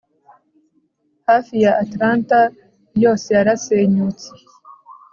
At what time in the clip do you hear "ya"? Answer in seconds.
1.63-1.71